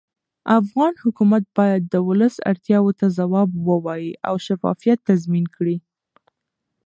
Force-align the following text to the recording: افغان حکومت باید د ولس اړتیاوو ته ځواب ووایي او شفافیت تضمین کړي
افغان 0.59 0.93
حکومت 1.03 1.43
باید 1.57 1.81
د 1.85 1.95
ولس 2.07 2.35
اړتیاوو 2.49 2.97
ته 2.99 3.05
ځواب 3.17 3.49
ووایي 3.67 4.11
او 4.27 4.35
شفافیت 4.45 4.99
تضمین 5.09 5.45
کړي 5.55 5.77